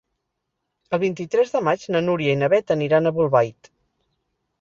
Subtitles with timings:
[0.97, 3.71] El vint-i-tres de maig na Núria i na Beth aniran a Bolbait.